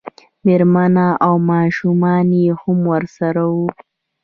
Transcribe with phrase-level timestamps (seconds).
[0.45, 3.67] مېرمنه او ماشومان یې هم ورسره وو.